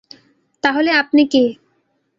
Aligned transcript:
তাহলে 0.63 0.91
আপনি 0.93 1.23
কে? 1.27 1.43